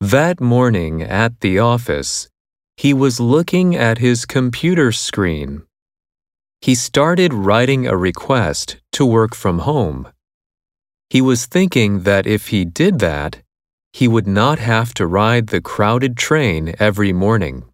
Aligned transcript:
That 0.00 0.40
morning 0.40 1.02
at 1.02 1.40
the 1.40 1.58
office, 1.58 2.30
he 2.78 2.94
was 2.94 3.20
looking 3.20 3.76
at 3.76 3.98
his 3.98 4.24
computer 4.24 4.92
screen. 4.92 5.64
He 6.62 6.74
started 6.74 7.34
writing 7.34 7.86
a 7.86 7.98
request 7.98 8.78
to 8.92 9.04
work 9.04 9.34
from 9.34 9.58
home. 9.58 10.08
He 11.10 11.20
was 11.20 11.44
thinking 11.44 12.04
that 12.04 12.26
if 12.26 12.48
he 12.48 12.64
did 12.64 12.98
that, 13.00 13.42
he 13.92 14.08
would 14.08 14.26
not 14.26 14.58
have 14.58 14.94
to 14.94 15.06
ride 15.06 15.48
the 15.48 15.60
crowded 15.60 16.16
train 16.16 16.74
every 16.78 17.12
morning. 17.12 17.69